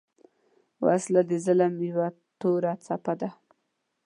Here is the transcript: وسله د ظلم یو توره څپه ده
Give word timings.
وسله 0.85 1.21
د 1.29 1.31
ظلم 1.45 1.73
یو 1.93 1.99
توره 2.39 2.73
څپه 2.85 3.13
ده 3.21 3.29